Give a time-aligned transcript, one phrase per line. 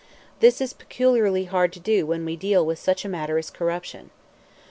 [0.39, 4.09] This is peculiarly hard to do when we deal with such a matter as corruption.